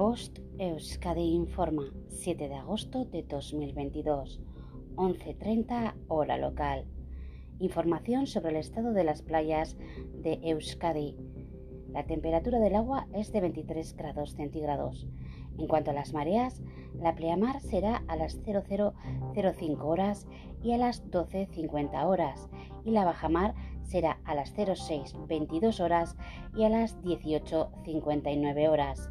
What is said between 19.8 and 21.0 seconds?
horas y a